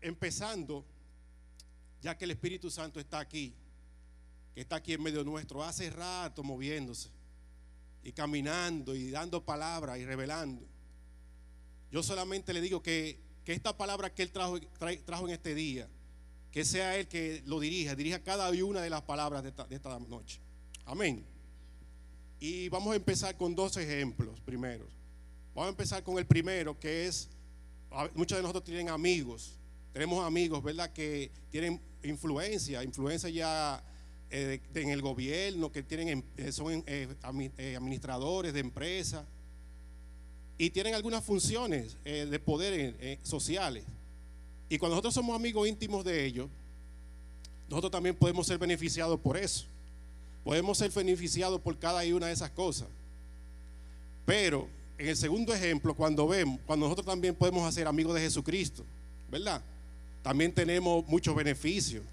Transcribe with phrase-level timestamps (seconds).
[0.00, 0.84] Empezando,
[2.00, 3.54] ya que el Espíritu Santo está aquí,
[4.54, 7.10] que está aquí en medio nuestro, hace rato moviéndose
[8.02, 10.66] y caminando y dando palabras y revelando.
[11.90, 14.58] Yo solamente le digo que, que esta palabra que Él trajo,
[15.04, 15.88] trajo en este día,
[16.50, 19.76] que sea Él que lo dirija, dirija cada una de las palabras de esta, de
[19.76, 20.40] esta noche.
[20.84, 21.24] Amén.
[22.38, 24.86] Y vamos a empezar con dos ejemplos primero.
[25.54, 27.28] Vamos a empezar con el primero, que es
[28.14, 29.58] muchos de nosotros tienen amigos,
[29.92, 30.92] tenemos amigos, ¿verdad?
[30.92, 33.82] Que tienen influencia, influencia ya
[34.30, 37.08] eh, en el gobierno, que tienen, eh, son eh,
[37.76, 39.24] administradores de empresas
[40.56, 43.82] y tienen algunas funciones de poder sociales.
[44.68, 46.50] Y cuando nosotros somos amigos íntimos de ellos,
[47.68, 49.64] nosotros también podemos ser beneficiados por eso.
[50.44, 52.88] Podemos ser beneficiados por cada una de esas cosas.
[54.26, 54.68] Pero
[55.00, 58.84] en el segundo ejemplo, cuando vemos, cuando nosotros también podemos hacer amigos de Jesucristo,
[59.30, 59.62] ¿verdad?
[60.22, 62.04] También tenemos muchos beneficios.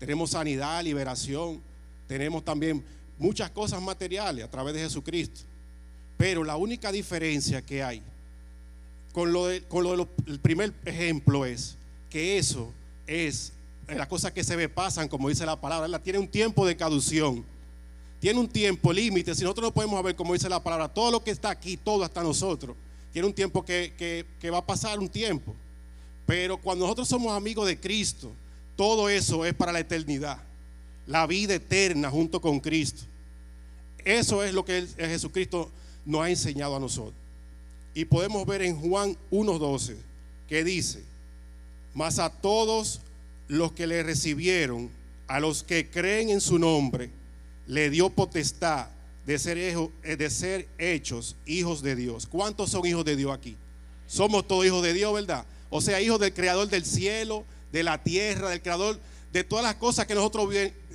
[0.00, 1.62] Tenemos sanidad, liberación,
[2.08, 2.84] tenemos también
[3.18, 5.42] muchas cosas materiales a través de Jesucristo.
[6.16, 8.02] Pero la única diferencia que hay
[9.12, 11.76] con lo, de, con lo del primer ejemplo es
[12.10, 12.72] que eso
[13.06, 13.52] es
[13.86, 17.44] las cosas que se ve pasan, como dice la palabra, tiene un tiempo de cadución
[18.24, 19.34] tiene un tiempo límite.
[19.34, 22.04] Si nosotros no podemos ver, como dice la palabra, todo lo que está aquí, todo
[22.04, 22.74] hasta nosotros,
[23.12, 25.54] tiene un tiempo que, va a pasar un tiempo.
[26.24, 28.32] Pero cuando nosotros somos amigos de Cristo,
[28.76, 30.38] todo eso es para la eternidad.
[31.06, 33.02] La vida eterna junto con Cristo.
[34.06, 35.70] Eso es lo que Jesucristo
[36.06, 37.20] nos ha enseñado a nosotros.
[37.92, 39.96] Y podemos ver en Juan 1.12
[40.48, 41.04] que dice,
[41.92, 43.02] mas a todos
[43.48, 44.88] los que le recibieron,
[45.26, 47.10] a los que creen en su nombre,
[47.66, 48.88] le dio potestad
[49.26, 52.26] de ser, eh, de ser hechos hijos de Dios.
[52.26, 53.56] ¿Cuántos son hijos de Dios aquí?
[54.06, 55.44] Somos todos hijos de Dios, ¿verdad?
[55.70, 59.00] O sea, hijos del creador del cielo, de la tierra, del creador
[59.32, 60.48] de todas las cosas que nosotros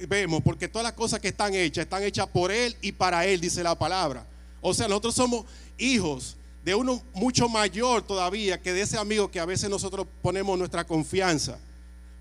[0.07, 3.41] vemos, porque todas las cosas que están hechas están hechas por Él y para Él,
[3.41, 4.25] dice la palabra.
[4.62, 5.46] O sea, nosotros somos
[5.78, 10.57] hijos de uno mucho mayor todavía que de ese amigo que a veces nosotros ponemos
[10.57, 11.57] nuestra confianza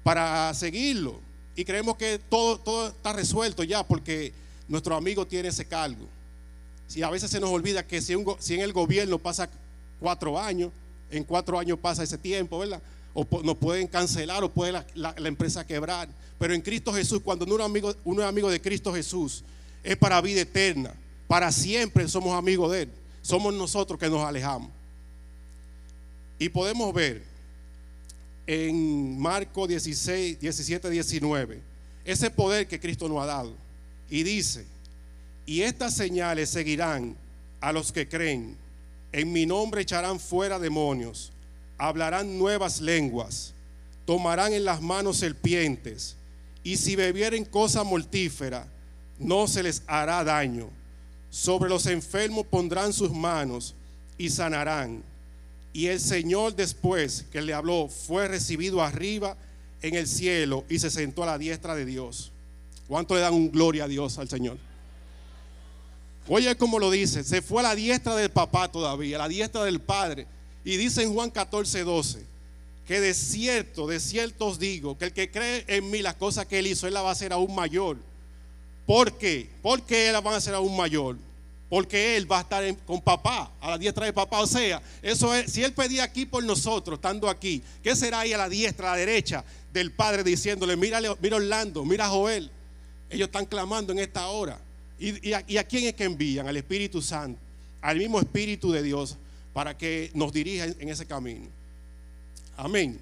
[0.02, 1.20] para seguirlo
[1.58, 4.32] y creemos que todo, todo está resuelto ya porque
[4.68, 6.06] nuestro amigo tiene ese cargo.
[6.86, 9.50] Si a veces se nos olvida que si, en el gobierno pasa
[9.98, 10.70] cuatro años,
[11.10, 12.80] en cuatro años pasa ese tiempo, ¿verdad?
[13.12, 16.08] O nos pueden cancelar o puede la, empresa quebrar.
[16.38, 19.42] Pero en Cristo Jesús, cuando uno es, amigo, uno es amigo de Cristo Jesús,
[19.82, 20.94] es para vida eterna.
[21.26, 22.90] Para siempre somos amigos de Él.
[23.20, 24.70] Somos nosotros que nos alejamos.
[26.38, 27.24] Y podemos ver
[28.48, 31.60] en Marco 16, 17, 19,
[32.02, 33.54] ese poder que Cristo nos ha dado.
[34.08, 34.64] Y dice,
[35.44, 37.14] y estas señales seguirán
[37.60, 38.56] a los que creen.
[39.12, 41.30] En mi nombre echarán fuera demonios,
[41.76, 43.52] hablarán nuevas lenguas,
[44.06, 46.16] tomarán en las manos serpientes,
[46.64, 48.66] y si bebieren cosa mortífera,
[49.18, 50.70] no se les hará daño.
[51.28, 53.74] Sobre los enfermos pondrán sus manos
[54.16, 55.02] y sanarán.
[55.78, 59.36] Y el Señor después que le habló fue recibido arriba
[59.80, 62.32] en el cielo y se sentó a la diestra de Dios.
[62.88, 64.58] ¿Cuánto le dan un gloria a Dios al Señor?
[66.26, 69.62] Oye cómo lo dice, se fue a la diestra del papá todavía, a la diestra
[69.62, 70.26] del padre.
[70.64, 72.26] Y dice en Juan 14, 12,
[72.84, 76.46] que de cierto, de cierto os digo, que el que cree en mí las cosas
[76.46, 77.98] que él hizo, él va a hacer aún mayor.
[78.84, 79.48] ¿Por qué?
[79.62, 81.18] ¿Por qué él la va a hacer aún mayor?
[81.68, 84.40] Porque Él va a estar con papá, a la diestra de papá.
[84.40, 88.32] O sea, eso es, si Él pedía aquí por nosotros, estando aquí, ¿qué será ahí
[88.32, 92.50] a la diestra, a la derecha del Padre diciéndole, mira, mira Orlando, mira Joel?
[93.10, 94.58] Ellos están clamando en esta hora.
[94.98, 96.48] ¿Y, a, quién es que envían?
[96.48, 97.40] Al Espíritu Santo,
[97.80, 99.16] al mismo Espíritu de Dios,
[99.52, 101.46] para que nos dirija en ese camino.
[102.56, 102.98] Amén.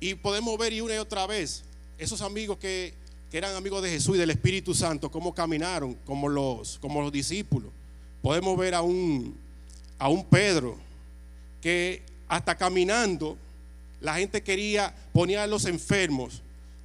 [0.00, 1.62] Y podemos ver y una y otra vez
[1.98, 2.92] esos amigos que
[3.30, 7.12] que eran amigos de Jesús y del Espíritu Santo, cómo caminaron como los, como los
[7.12, 7.70] discípulos.
[8.22, 9.36] Podemos ver a un,
[9.98, 10.76] a un Pedro
[11.60, 13.36] que hasta caminando
[14.00, 16.42] la gente quería poner a los enfermos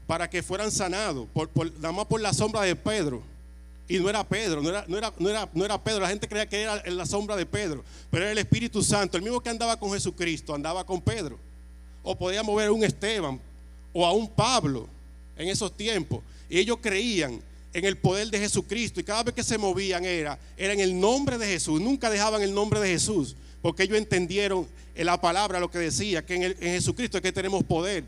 [0.08, 1.50] para que fueran sanados, por,
[1.80, 3.22] nada más por la sombra de Pedro.
[3.88, 6.02] Y no era Pedro, no era, no, era, no, era, no era Pedro.
[6.02, 7.84] La gente creía que era en la sombra de Pedro.
[8.10, 9.18] Pero era el Espíritu Santo.
[9.18, 11.38] El mismo que andaba con Jesucristo, andaba con Pedro.
[12.02, 13.40] O podíamos ver a un Esteban
[13.92, 14.88] o a un Pablo
[15.42, 16.22] en esos tiempos.
[16.50, 17.42] Ellos creían
[17.74, 19.00] en el poder de Jesucristo.
[19.00, 21.80] Y cada vez que se movían era, era en el nombre de Jesús.
[21.82, 23.36] Nunca dejaban el nombre de Jesús.
[23.62, 27.64] Porque ellos entendieron en la palabra lo que decía, que en, Jesucristo es que tenemos
[27.64, 28.04] poder.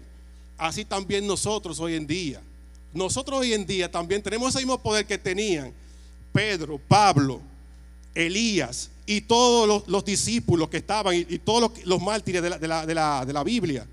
[0.58, 2.42] Así también nosotros hoy en día.
[2.94, 5.74] Nosotros hoy en día también tenemos ese mismo poder que tenían
[6.32, 7.42] Pedro, Pablo,
[8.14, 12.50] Elías y todos los, los discípulos que estaban y, y todos los, los, mártires de
[12.52, 13.88] la, de, la, de, la, de la Biblia.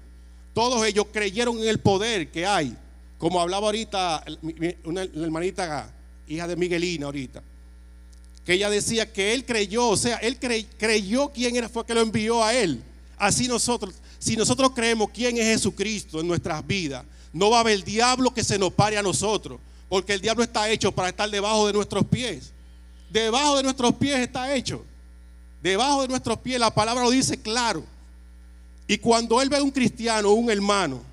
[0.53, 2.77] Todos ellos creyeron en el poder que hay.
[3.21, 4.25] Como hablaba ahorita
[4.83, 5.93] una hermanita,
[6.27, 7.43] hija de Miguelina ahorita,
[8.47, 11.93] que ella decía que él creyó, o sea, él cre, creyó quién era, fue que
[11.93, 12.83] lo envió a él.
[13.19, 17.85] Así nosotros, si nosotros creemos quién es Jesucristo en nuestras vidas, no va a haber
[17.85, 21.67] diablo que se nos pare a nosotros, porque el diablo está hecho para estar debajo
[21.67, 22.53] de nuestros pies.
[23.11, 24.83] Debajo de nuestros pies está hecho.
[25.63, 27.85] Debajo de nuestros pies, la palabra lo dice claro.
[28.89, 31.10] Y cuando él ve a un cristiano, un hermano,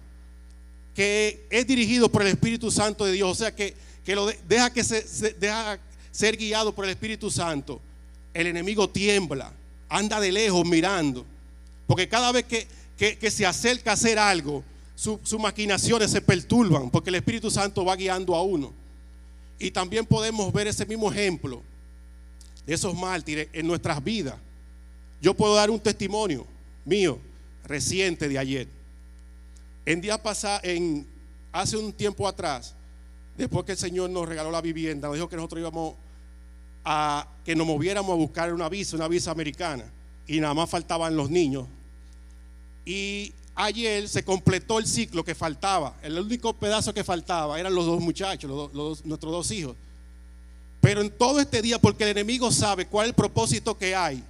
[0.98, 4.40] que es dirigido por el Espíritu Santo de Dios, o sea, que, que lo de,
[4.48, 5.80] deja que se, deja
[6.10, 7.80] ser guiado por el Espíritu Santo,
[8.34, 9.54] el enemigo tiembla,
[9.90, 11.24] anda de lejos mirando.
[11.86, 12.68] Porque cada vez que,
[12.98, 14.64] que, se acerca a hacer algo,
[14.96, 18.74] sus su maquinaciones se perturban, porque el Espíritu Santo va guiando a uno.
[19.60, 21.62] Y también podemos ver ese mismo ejemplo
[22.66, 24.34] de esos mártires en nuestras vidas.
[25.22, 26.48] Yo puedo dar un testimonio
[26.86, 27.20] mío
[27.66, 28.77] reciente de ayer.
[29.88, 31.08] En día pasado, en
[31.54, 32.76] hace un tiempo atrás,
[33.38, 35.96] después que el Señor nos regaló la vivienda, nos dijo que nosotros íbamos
[36.84, 39.86] a que nos moviéramos a buscar una visa, una visa americana,
[40.28, 41.68] y nada más faltaban los niños.
[42.84, 45.96] Y ayer se completó el ciclo que faltaba.
[46.04, 49.78] El único pedazo que faltaba eran los dos muchachos, los, nuestros dos hijos.
[50.82, 54.22] Pero en todo este día, porque el enemigo sabe cuál es el propósito que hay,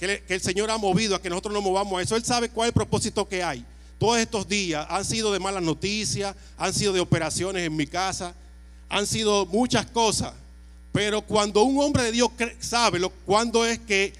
[0.00, 2.48] que, que, el Señor ha movido a que nosotros nos movamos a eso, Él sabe
[2.48, 3.64] cuál es el propósito que hay.
[3.98, 8.34] Todos estos días han sido de malas noticias, han sido de operaciones en mi casa,
[8.88, 10.32] han sido muchas cosas.
[10.92, 14.12] Pero cuando un hombre de Dios sabe lo, cuándo es que,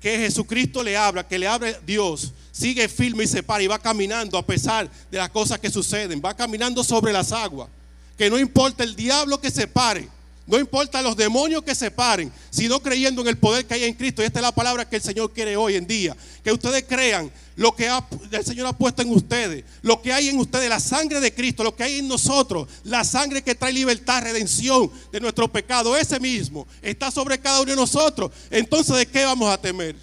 [0.00, 3.78] que Jesucristo le habla, que le habla Dios, sigue firme y se para y va
[3.78, 7.68] caminando a pesar de las cosas que suceden, va caminando sobre las aguas.
[8.16, 10.08] Que no importa el diablo que se pare,
[10.46, 13.94] no importa los demonios que se paren, sino creyendo en el poder que hay en
[13.94, 14.22] Cristo.
[14.22, 16.16] Y esta es la palabra que el Señor quiere hoy en día.
[16.44, 17.90] Que ustedes crean lo que
[18.30, 21.64] el Señor ha puesto en ustedes, lo que hay en ustedes, la sangre de Cristo,
[21.64, 26.20] lo que hay en nosotros, la sangre que trae libertad, redención de nuestro pecado, ese
[26.20, 28.30] mismo está sobre cada uno de nosotros.
[28.50, 29.96] Entonces, ¿de qué vamos a temer?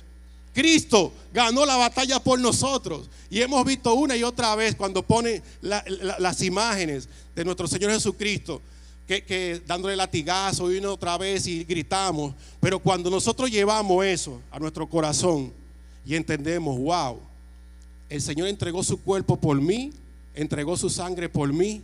[0.54, 3.10] Cristo ganó la batalla por nosotros.
[3.30, 7.68] Y hemos visto una y otra vez cuando pone la, la, las imágenes de nuestro
[7.68, 8.62] Señor Jesucristo
[9.08, 12.34] que, dándole latigazo y una otra vez y gritamos.
[12.60, 15.52] Pero cuando nosotros llevamos eso a nuestro corazón
[16.06, 17.20] y entendemos, wow,
[18.13, 19.92] el Señor entregó su cuerpo por mí,
[20.36, 21.81] entregó su sangre por mí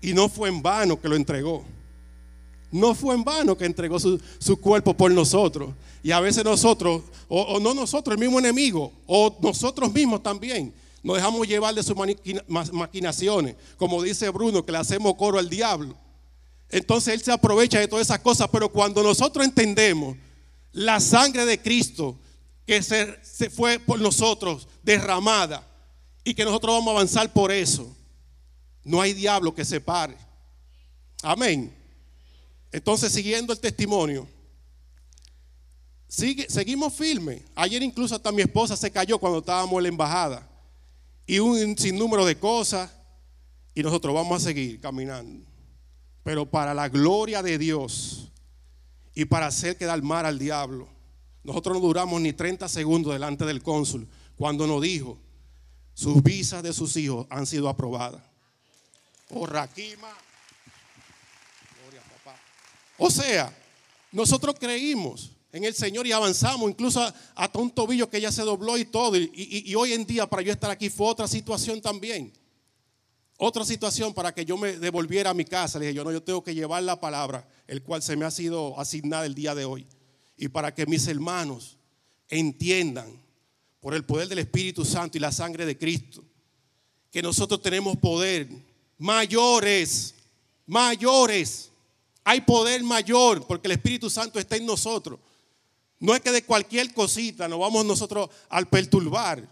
[0.00, 1.64] y no fue en vano que lo entregó.
[2.70, 5.74] No fue en vano que entregó su, su cuerpo por nosotros.
[6.04, 10.72] Y a veces nosotros, o, o, no nosotros, el mismo enemigo, o nosotros mismos también,
[11.02, 11.96] nos dejamos llevar de sus
[12.46, 13.56] maquinaciones.
[13.76, 15.96] Como dice Bruno, que le hacemos coro al diablo.
[16.70, 20.16] Entonces Él se aprovecha de todas esas cosas, pero cuando nosotros entendemos
[20.70, 22.18] la sangre de Cristo
[22.66, 25.66] que se, se, fue por nosotros derramada
[26.22, 27.94] y que nosotros vamos a avanzar por eso,
[28.82, 30.16] no hay diablo que se pare.
[31.22, 31.74] Amén.
[32.72, 34.26] Entonces, siguiendo el testimonio,
[36.08, 37.42] sigue, seguimos firmes.
[37.54, 40.48] Ayer incluso hasta mi esposa se cayó cuando estábamos en la embajada
[41.26, 42.90] y un sinnúmero de cosas
[43.74, 45.54] y nosotros vamos a seguir caminando
[46.24, 48.32] pero para la gloria de Dios
[49.14, 50.88] y para hacer quedar mal al diablo.
[51.44, 55.18] Nosotros no duramos ni 30 segundos delante del cónsul cuando nos dijo,
[55.92, 58.22] sus visas de sus hijos han sido aprobadas.
[59.30, 60.12] Oh, Raquima.
[61.82, 62.36] Gloria papá.
[62.98, 63.56] O sea,
[64.10, 67.00] nosotros creímos en el Señor y avanzamos, incluso
[67.34, 69.16] hasta un tobillo que ya se dobló y todo.
[69.16, 72.32] Y, y, y hoy en día para yo estar aquí fue otra situación también.
[73.36, 76.22] Otra situación para que yo me devolviera a mi casa, le dije yo, no, yo
[76.22, 79.64] tengo que llevar la palabra, el cual se me ha sido asignada el día de
[79.64, 79.86] hoy.
[80.36, 81.76] Y para que mis hermanos
[82.28, 83.22] entiendan,
[83.80, 86.24] por el poder del Espíritu Santo y la sangre de Cristo,
[87.10, 88.48] que nosotros tenemos poder
[88.98, 90.14] mayores,
[90.66, 91.70] mayores.
[92.24, 95.20] Hay poder mayor porque el Espíritu Santo está en nosotros.
[96.00, 99.46] No es que de cualquier cosita nos vamos nosotros al perturbar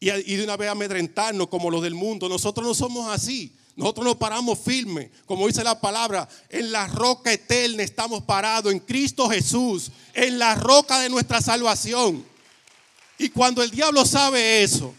[0.00, 2.28] y de una vez amedrentarnos como los del mundo.
[2.28, 3.54] Nosotros no somos así.
[3.74, 8.80] Nosotros nos paramos firmes, como dice la palabra, en la roca eterna estamos parados, en
[8.80, 12.24] Cristo Jesús, en la roca de nuestra salvación.
[13.18, 14.94] Y cuando el diablo sabe eso,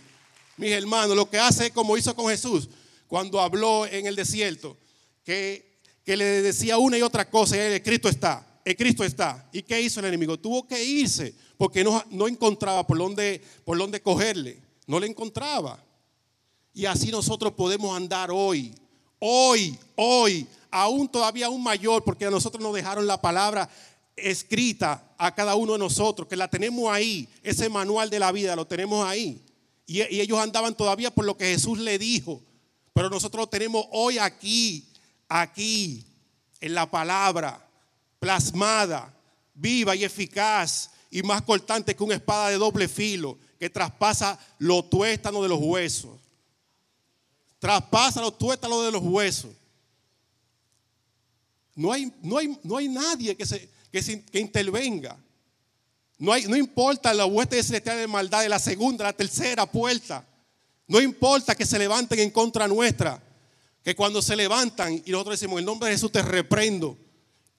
[0.57, 2.67] mis hermanos, lo que hace es como hizo con Jesús,
[3.07, 4.75] cuando habló en el desierto,
[5.23, 9.47] que, que le decía una y otra cosa, y el Cristo está, el Cristo está.
[9.51, 10.39] ¿Y qué hizo el enemigo?
[10.39, 15.83] Tuvo que irse porque no, no encontraba por dónde, por dónde cogerle, no le encontraba.
[16.73, 18.73] Y así nosotros podemos andar hoy,
[19.19, 23.69] hoy, hoy, aún todavía aún mayor, porque a nosotros nos dejaron la palabra
[24.15, 28.55] escrita a cada uno de nosotros, que la tenemos ahí, ese manual de la vida
[28.55, 29.39] lo tenemos ahí.
[29.85, 32.41] Y, ellos andaban todavía por lo que Jesús le dijo,
[32.91, 34.87] pero nosotros lo tenemos hoy aquí,
[35.29, 36.03] aquí,
[36.59, 37.63] en la palabra,
[38.19, 39.13] plasmada,
[39.53, 44.89] viva y eficaz, y más cortante que una espada de doble filo, que traspasa los
[44.89, 46.22] tuétanos de los huesos
[47.63, 49.49] traspasa los tuétalos de los huesos.
[51.73, 55.17] No hay, no hay, no hay nadie que, se, que, intervenga.
[56.17, 60.27] No, hay, no importa la hueste celestial de maldad de la segunda, la tercera puerta.
[60.89, 63.23] No importa que se levanten en contra nuestra.
[63.81, 66.97] Que cuando se levantan y nosotros decimos, el nombre de Jesús te reprendo.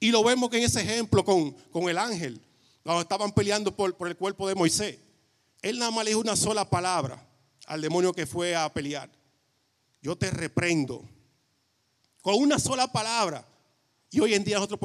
[0.00, 2.38] Y lo vemos que en ese ejemplo con, con el ángel,
[2.82, 4.98] cuando estaban peleando por, por el cuerpo de Moisés.
[5.62, 7.26] Él nada más le dijo una sola palabra
[7.64, 9.08] al demonio que fue a pelear
[10.04, 11.02] yo te reprendo.
[12.20, 13.48] Con una sola palabra.
[14.10, 14.78] Y hoy en día nosotros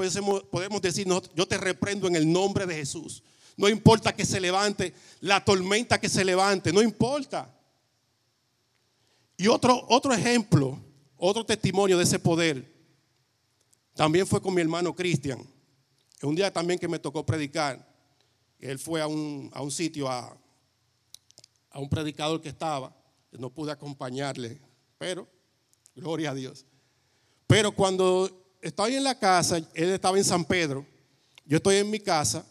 [0.50, 3.22] podemos, decir, yo te reprendo en el nombre de Jesús.
[3.58, 7.54] No importa que se levante la tormenta que se levante, no importa.
[9.36, 10.80] Y otro, otro ejemplo,
[11.18, 12.74] otro testimonio de ese poder,
[13.96, 15.46] también fue con mi hermano Cristian.
[16.24, 17.86] Un día también que me tocó predicar,
[18.58, 20.36] él fue a un, a un sitio, a,
[21.72, 22.96] a un predicador que estaba,
[23.34, 24.69] no pude acompañarle
[25.00, 25.28] pero,
[25.96, 26.66] gloria a Dios.
[27.48, 28.30] Pero cuando
[28.62, 30.86] estaba en la casa, él estaba en San Pedro,
[31.46, 32.46] yo estoy en mi casa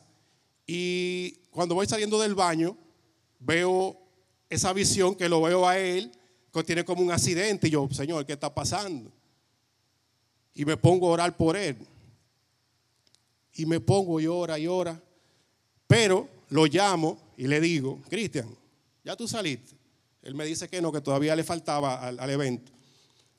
[0.67, 2.77] y cuando voy saliendo del baño,
[3.39, 3.97] veo
[4.51, 6.11] esa visión que lo veo a él,
[6.53, 9.13] que tiene como un accidente y yo, Señor, ¿qué está pasando?
[10.55, 11.77] Y me pongo a orar por él.
[13.53, 15.01] Y me pongo y ora y ora.
[15.87, 18.49] Pero lo llamo y le digo, Cristian,
[19.05, 19.78] ya tú saliste.
[20.29, 22.71] Él me dice que no, que todavía le faltaba al, evento.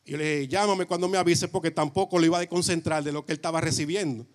[0.03, 3.11] Y yo le dije, llámame cuando me avise porque tampoco lo iba a desconcentrar de
[3.11, 4.25] lo que él estaba recibiendo.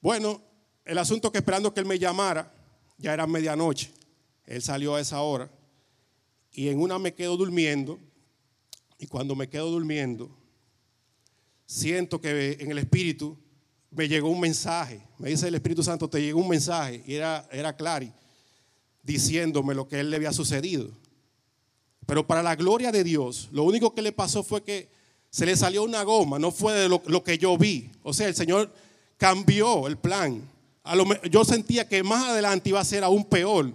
[0.00, 0.40] Bueno,
[0.86, 2.50] el asunto que esperando que él me llamara,
[2.96, 3.92] ya era medianoche.
[4.46, 5.50] Él salió a esa hora.
[6.50, 8.00] Y en una me quedo durmiendo.
[8.98, 10.34] Y cuando me quedo durmiendo,
[11.66, 13.38] siento que en el Espíritu
[13.90, 15.06] me llegó un mensaje.
[15.18, 17.04] Me dice el Espíritu Santo, te llegó un mensaje.
[17.06, 17.76] Y era, era
[19.04, 20.90] diciéndome lo que él le había sucedido.
[22.06, 24.88] Pero para la gloria de Dios, lo único que le pasó fue que
[25.30, 27.90] se le salió una goma, no fue de lo, que yo vi.
[28.02, 28.72] O sea, el Señor
[29.16, 30.42] cambió el plan.
[31.30, 33.72] yo sentía que más adelante iba a ser aún peor.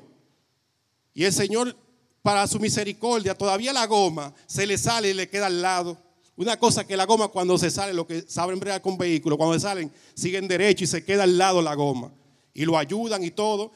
[1.14, 1.76] Y el Señor,
[2.22, 5.98] para su misericordia, todavía la goma se le sale y le queda al lado.
[6.38, 9.56] Una cosa que la goma cuando se sale, lo que saben bregar con vehículos, cuando
[9.56, 12.12] se salen, siguen derecho y se queda al lado la goma.
[12.54, 13.72] Y lo ayudan y todo.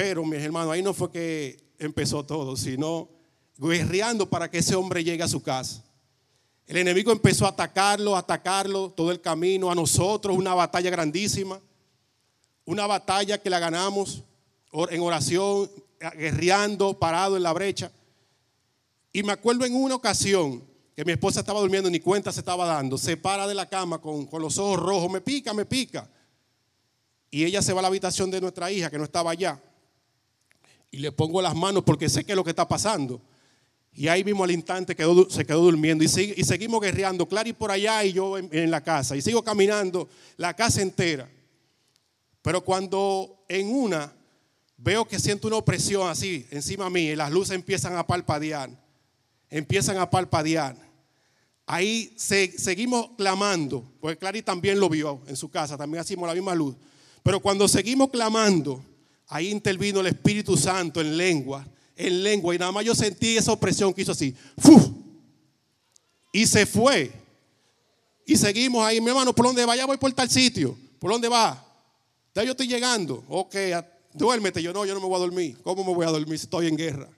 [0.00, 3.08] Pero, mis hermanos, ahí no fue que empezó todo, sino
[3.56, 5.82] guerreando para que ese hombre llegue a su casa.
[6.68, 11.60] El enemigo empezó a atacarlo, a atacarlo todo el camino, a nosotros, una batalla grandísima,
[12.64, 14.22] una batalla que la ganamos
[14.88, 15.68] en oración,
[16.16, 17.90] guerreando, parado en la brecha.
[19.12, 20.62] Y me acuerdo en una ocasión
[20.94, 23.98] que mi esposa estaba durmiendo, ni cuenta se estaba dando, se para de la cama
[24.00, 26.08] con, con los ojos rojos, me pica, me pica.
[27.32, 29.60] Y ella se va a la habitación de nuestra hija, que no estaba allá
[30.90, 33.20] y le pongo las manos porque sé que es lo que está pasando.
[33.92, 38.04] Y ahí mismo al instante quedó, se quedó durmiendo y, seguimos guerreando, Clary por allá
[38.04, 39.16] y yo en, la casa.
[39.16, 41.28] Y sigo caminando la casa entera.
[42.42, 44.12] Pero cuando en una
[44.76, 48.70] veo que siento una opresión así encima mí y las luces empiezan a palpadear,
[49.50, 50.76] empiezan a palpadear.
[51.66, 56.54] Ahí seguimos clamando, porque Clary también lo vio en su casa, también hacemos la misma
[56.54, 56.76] luz.
[57.22, 58.82] Pero cuando seguimos clamando,
[59.28, 62.54] Ahí intervino el Espíritu Santo en lengua, en lengua.
[62.54, 64.34] Y nada más yo sentí esa opresión que hizo así.
[66.32, 67.12] Y se fue.
[68.26, 69.76] Y seguimos ahí, mi hermano, ¿por dónde va?
[69.76, 70.76] Ya voy por tal sitio.
[70.98, 71.64] ¿Por dónde va?
[72.34, 73.24] Ya yo estoy llegando.
[73.28, 73.54] Ok,
[74.14, 74.62] duérmete.
[74.62, 75.58] Yo no, yo no me voy a dormir.
[75.62, 77.08] ¿Cómo me voy a dormir si estoy en guerra?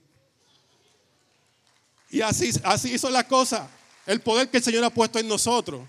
[2.10, 3.68] Y así, así hizo la cosa.
[4.04, 5.82] El poder que el Señor ha puesto en nosotros.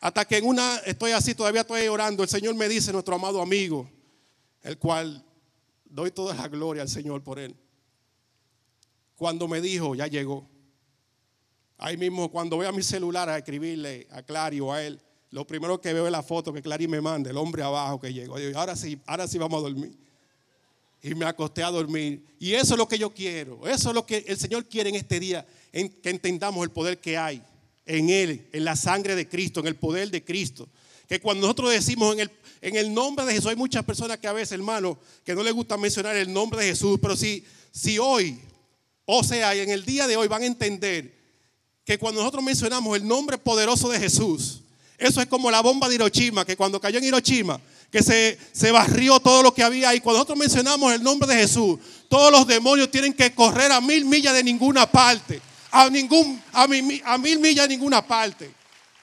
[0.00, 2.22] Hasta que en una estoy así, todavía estoy orando.
[2.22, 3.90] El Señor me dice, nuestro amado amigo,
[4.62, 5.24] el cual
[5.84, 7.56] doy toda la gloria al Señor por él.
[9.16, 10.48] Cuando me dijo, ya llegó.
[11.76, 15.00] Ahí mismo, cuando voy a mi celular a escribirle a Clary o a él,
[15.30, 18.12] lo primero que veo es la foto que Clary me manda, el hombre abajo que
[18.12, 18.38] llegó.
[18.38, 19.96] Digo, ahora sí, ahora sí vamos a dormir.
[21.02, 22.24] Y me acosté a dormir.
[22.38, 23.66] Y eso es lo que yo quiero.
[23.66, 26.98] Eso es lo que el Señor quiere en este día, en que entendamos el poder
[26.98, 27.42] que hay
[27.86, 30.68] en Él, en la sangre de Cristo, en el poder de Cristo.
[31.10, 34.28] Que cuando nosotros decimos en el, en el nombre de Jesús, hay muchas personas que
[34.28, 37.98] a veces, hermano, que no les gusta mencionar el nombre de Jesús, pero si, si
[37.98, 38.38] hoy,
[39.06, 41.12] o sea, en el día de hoy van a entender
[41.84, 44.60] que cuando nosotros mencionamos el nombre poderoso de Jesús,
[44.98, 48.70] eso es como la bomba de Hiroshima, que cuando cayó en Hiroshima, que se, se
[48.70, 49.98] barrió todo lo que había ahí.
[49.98, 54.04] Cuando nosotros mencionamos el nombre de Jesús, todos los demonios tienen que correr a mil
[54.04, 55.42] millas de ninguna parte.
[55.72, 56.68] A, ningún, a,
[57.04, 58.59] a mil millas de ninguna parte.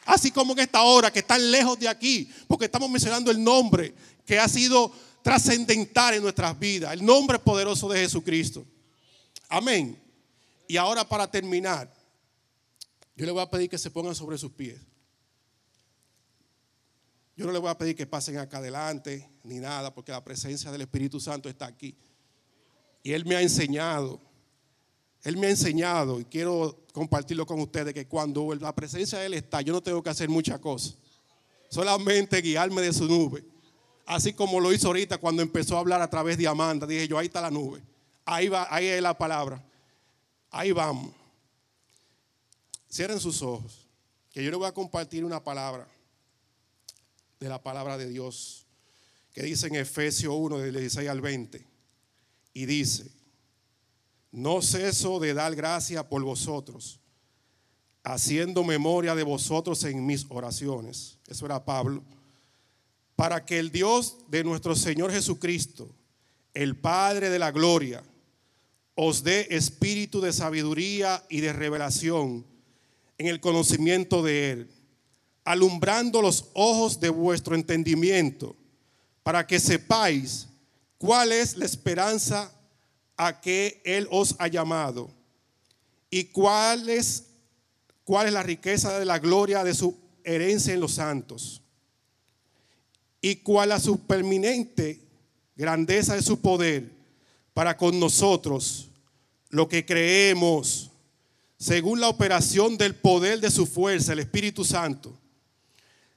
[0.08, 3.94] Así como en esta hora que están lejos de aquí, porque estamos mencionando el nombre
[4.26, 4.90] que ha sido
[5.22, 8.66] trascendental en nuestras vidas, el nombre poderoso de Jesucristo.
[9.50, 10.02] Amén.
[10.66, 11.94] Y ahora para terminar,
[13.18, 14.80] yo le voy a pedir que se pongan sobre sus pies.
[17.36, 20.72] Yo no le voy a pedir que pasen acá adelante ni nada, porque la presencia
[20.72, 21.98] del Espíritu Santo está aquí.
[23.04, 24.22] Y Él me ha enseñado,
[25.28, 29.34] Él me ha enseñado, y quiero compartirlo con ustedes, que cuando la presencia de Él
[29.34, 30.96] está, yo no tengo que hacer muchas cosas.
[31.70, 33.44] Solamente guiarme de su nube.
[34.06, 36.88] Así como lo hizo ahorita cuando empezó a hablar a través de Amanda.
[36.88, 37.84] Dije yo, ahí está la nube.
[38.24, 39.62] Ahí va, ahí es la palabra.
[40.50, 41.14] Ahí vamos.
[42.90, 43.86] Cierren sus ojos,
[44.32, 45.90] que yo les voy a compartir una palabra
[47.38, 48.66] de la palabra de Dios,
[49.34, 51.68] que dice en Efesios 1, del 16 al 20,
[52.54, 53.17] y dice,
[54.32, 57.00] no ceso de dar gracias por vosotros,
[58.04, 61.18] haciendo memoria de vosotros en mis oraciones.
[61.28, 62.04] Eso era Pablo.
[63.16, 65.90] Para que el Dios de nuestro Señor Jesucristo,
[66.54, 68.04] el Padre de la Gloria,
[68.96, 72.46] os dé espíritu de sabiduría y de revelación
[73.18, 74.72] en el conocimiento de Él,
[75.44, 78.56] alumbrando los ojos de vuestro entendimiento,
[79.24, 80.48] para que sepáis
[80.98, 82.52] cuál es la esperanza
[83.18, 85.10] a que Él os ha llamado
[86.10, 87.26] y cuál es,
[88.04, 91.62] cuál es la riqueza de la gloria de su herencia en los santos
[93.22, 95.02] y cuál es su permanente
[95.56, 96.92] grandeza de su poder
[97.54, 98.88] para con nosotros,
[99.50, 100.92] lo que creemos
[101.58, 105.18] según la operación del poder de su fuerza, el Espíritu Santo,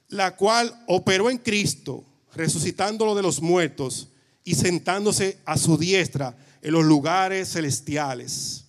[0.07, 2.03] la cual operó en Cristo,
[2.35, 4.09] resucitándolo de los muertos
[4.43, 8.65] y sentándose a su diestra en los lugares celestiales.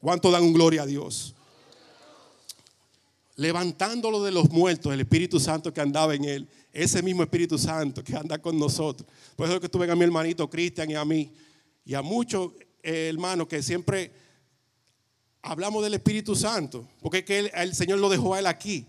[0.00, 1.34] ¿Cuánto dan gloria a Dios?
[3.36, 8.02] Levantándolo de los muertos, el Espíritu Santo que andaba en él, ese mismo Espíritu Santo
[8.02, 9.08] que anda con nosotros.
[9.34, 11.30] Por eso que tuve a mi hermanito Cristian y a mí,
[11.84, 14.12] y a muchos eh, hermanos que siempre
[15.42, 18.86] hablamos del Espíritu Santo, porque es que el Señor lo dejó a él aquí.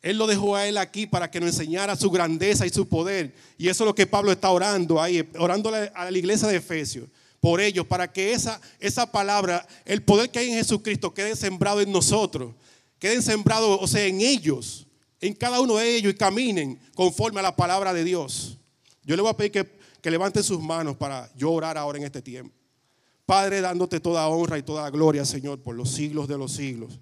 [0.00, 3.34] Él lo dejó a él aquí para que nos enseñara su grandeza y su poder.
[3.56, 7.08] Y eso es lo que Pablo está orando ahí, orando a la iglesia de Efesios.
[7.40, 11.80] Por ellos, para que esa, esa palabra, el poder que hay en Jesucristo quede sembrado
[11.80, 12.54] en nosotros.
[12.98, 14.86] Queden sembrados, o sea, en ellos,
[15.20, 18.58] en cada uno de ellos y caminen conforme a la palabra de Dios.
[19.04, 22.04] Yo le voy a pedir que, que levanten sus manos para yo orar ahora en
[22.04, 22.54] este tiempo.
[23.24, 26.98] Padre, dándote toda honra y toda gloria, Señor, por los siglos de los siglos.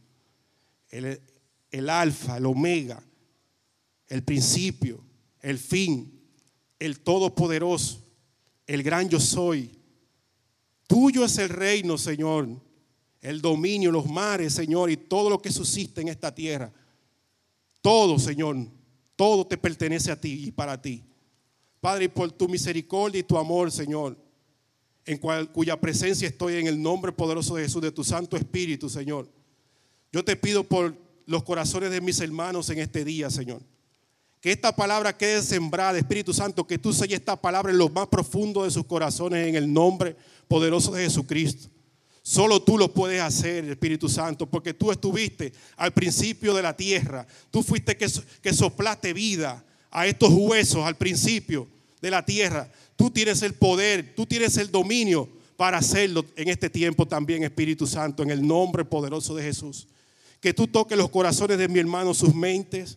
[0.90, 1.20] El,
[1.70, 3.02] el alfa, el omega,
[4.08, 5.00] el principio,
[5.40, 6.20] el fin,
[6.78, 8.02] el todopoderoso,
[8.66, 9.75] el gran yo soy.
[10.86, 12.48] Tuyo es el reino, Señor,
[13.20, 16.72] el dominio, los mares, Señor, y todo lo que subsiste en esta tierra.
[17.80, 18.56] Todo, Señor,
[19.16, 21.04] todo te pertenece a ti y para ti.
[21.80, 24.16] Padre, por tu misericordia y tu amor, Señor,
[25.04, 29.30] en cuya presencia estoy en el nombre poderoso de Jesús, de tu Santo Espíritu, Señor.
[30.12, 30.96] Yo te pido por
[31.26, 33.62] los corazones de mis hermanos en este día, Señor.
[34.46, 38.06] Que esta palabra quede sembrada, Espíritu Santo, que tú selles esta palabra en lo más
[38.06, 40.14] profundo de sus corazones en el nombre
[40.46, 41.68] poderoso de Jesucristo.
[42.22, 47.26] Solo tú lo puedes hacer, Espíritu Santo, porque tú estuviste al principio de la tierra.
[47.50, 48.06] Tú fuiste que,
[48.40, 51.66] que soplaste vida a estos huesos al principio
[52.00, 52.70] de la tierra.
[52.94, 57.84] Tú tienes el poder, tú tienes el dominio para hacerlo en este tiempo también, Espíritu
[57.84, 59.88] Santo, en el nombre poderoso de Jesús.
[60.40, 62.96] Que tú toques los corazones de mi hermano, sus mentes,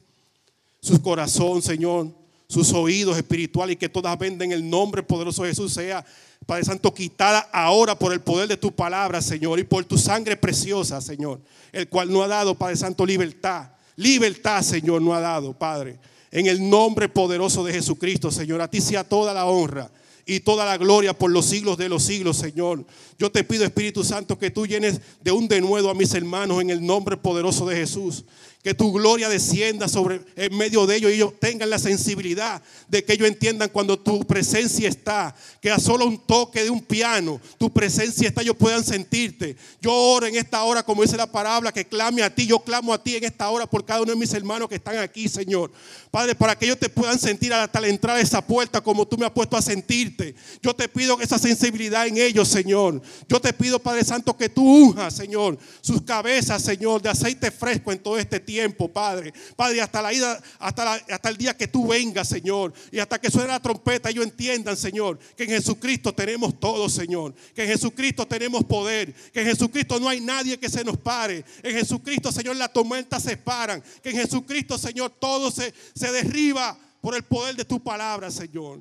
[0.82, 2.08] su corazón, Señor,
[2.48, 6.04] sus oídos espirituales y que todas venden el nombre poderoso de Jesús sea,
[6.46, 10.36] Padre Santo, quitada ahora por el poder de tu palabra, Señor, y por tu sangre
[10.36, 13.70] preciosa, Señor, el cual no ha dado, Padre Santo, libertad.
[13.96, 16.00] Libertad, Señor, no ha dado, Padre.
[16.32, 19.92] En el nombre poderoso de Jesucristo, Señor, a ti sea toda la honra
[20.26, 22.86] y toda la gloria por los siglos de los siglos, Señor.
[23.18, 26.70] Yo te pido, Espíritu Santo, que tú llenes de un denuedo a mis hermanos en
[26.70, 28.24] el nombre poderoso de Jesús
[28.62, 33.06] que tu gloria descienda sobre en medio de ellos y ellos tengan la sensibilidad de
[33.06, 37.40] que ellos entiendan cuando tu presencia está, que a solo un toque de un piano,
[37.58, 39.56] tu presencia está, ellos puedan sentirte.
[39.82, 42.94] Yo oro en esta hora, como dice la palabra, que clame a ti, yo clamo
[42.94, 45.72] a ti en esta hora por cada uno de mis hermanos que están aquí, Señor.
[46.12, 49.18] Padre, para que ellos te puedan sentir hasta la entrada de esa puerta como tú
[49.18, 50.36] me has puesto a sentirte.
[50.62, 53.02] Yo te pido esa sensibilidad en ellos, Señor.
[53.30, 57.94] Yo te pido, Padre Santo, que tú unjas, Señor, sus cabezas, Señor, de aceite fresco
[57.94, 59.32] en todo este tiempo tiempo, Padre.
[59.56, 62.74] Padre, hasta la ida, hasta, hasta el día que tú vengas, Señor.
[62.92, 67.36] Y hasta que suene la trompeta, ellos entiendan, Señor, que en Jesucristo tenemos todo, Señor.
[67.54, 69.14] Que en Jesucristo tenemos poder.
[69.32, 71.46] Que en Jesucristo no hay nadie que se nos pare.
[71.62, 73.84] En Jesucristo, Señor, las tormentas se paran.
[74.02, 78.80] Que en Jesucristo, Señor, todo se, se derriba por el poder de tu palabra, Señor.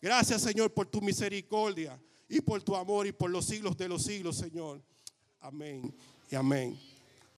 [0.00, 4.04] Gracias, Señor, por tu misericordia y por tu amor y por los siglos de los
[4.04, 4.80] siglos, Señor.
[5.40, 5.92] Amén
[6.30, 6.78] y amén.